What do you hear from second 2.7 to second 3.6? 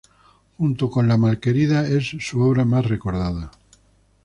recordada.